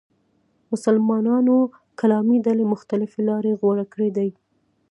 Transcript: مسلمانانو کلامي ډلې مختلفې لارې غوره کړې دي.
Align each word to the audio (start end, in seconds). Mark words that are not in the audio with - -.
مسلمانانو 0.71 1.57
کلامي 1.99 2.37
ډلې 2.45 2.65
مختلفې 2.73 3.21
لارې 3.29 3.51
غوره 3.59 3.85
کړې 3.93 4.09
دي. 4.17 4.29